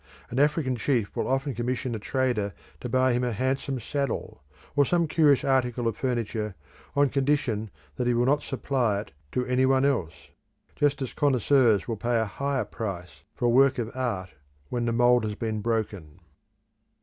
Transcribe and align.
An 0.31 0.39
African 0.39 0.75
chief 0.75 1.15
will 1.15 1.27
often 1.27 1.53
commission 1.53 1.93
a 1.93 1.99
trader 1.99 2.55
to 2.79 2.89
buy 2.89 3.13
him 3.13 3.23
a 3.23 3.31
handsome 3.31 3.79
saddle, 3.79 4.41
or 4.75 4.83
some 4.83 5.07
curious 5.07 5.43
article 5.43 5.87
of 5.87 5.95
furniture, 5.95 6.55
on 6.95 7.09
condition 7.09 7.69
that 7.97 8.07
he 8.07 8.15
will 8.15 8.25
not 8.25 8.41
supply 8.41 9.01
it 9.01 9.11
to 9.31 9.45
any 9.45 9.67
one 9.67 9.85
else, 9.85 10.29
just 10.75 11.03
as 11.03 11.13
connoisseurs 11.13 11.87
will 11.87 11.97
pay 11.97 12.17
a 12.19 12.25
higher 12.25 12.65
price 12.65 13.21
for 13.35 13.45
a 13.45 13.49
work 13.49 13.77
of 13.77 13.91
art 13.93 14.31
when 14.69 14.85
the 14.85 14.91
mould 14.91 15.23
has 15.23 15.35
been 15.35 15.61
broken. 15.61 16.19